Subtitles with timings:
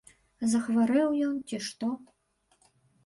[0.53, 1.93] Захварэў ён, ці што?